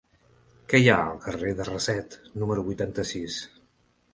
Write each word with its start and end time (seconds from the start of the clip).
Què 0.71 0.79
hi 0.83 0.87
ha 0.93 0.95
al 1.01 1.19
carrer 1.25 1.53
de 1.59 1.67
Raset 1.69 2.17
número 2.45 2.65
vuitanta-sis? 2.71 3.37